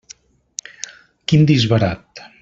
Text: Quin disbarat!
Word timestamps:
Quin 1.33 1.45
disbarat! 1.51 2.25